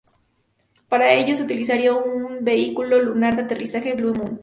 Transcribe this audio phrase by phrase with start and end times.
[0.89, 4.39] Para ello, se utilizaría su vehículo lunar de aterrizaje Blue Moon.